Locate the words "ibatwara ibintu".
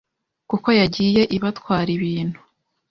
1.37-2.39